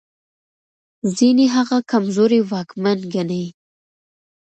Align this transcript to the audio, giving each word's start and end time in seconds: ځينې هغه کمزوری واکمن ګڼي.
ځينې 1.17 1.45
هغه 1.55 1.77
کمزوری 1.91 2.39
واکمن 2.51 2.97
ګڼي. 3.13 3.45